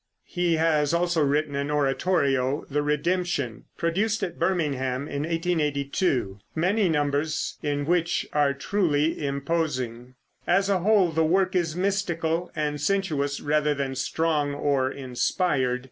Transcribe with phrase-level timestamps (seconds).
[0.25, 7.59] He has also written an oratorio, "The Redemption," produced at Birmingham in 1882, many numbers
[7.61, 10.15] in which are truly imposing.
[10.47, 15.79] As a whole the work is mystical and sensuous, rather than strong or inspired.